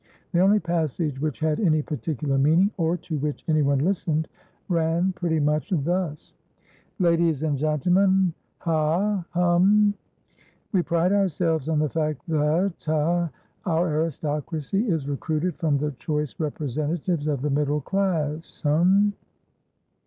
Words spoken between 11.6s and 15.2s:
on the fact thathaour Aristocracy is